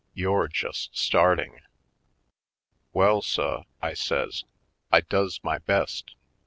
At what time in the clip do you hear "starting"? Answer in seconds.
0.97-1.59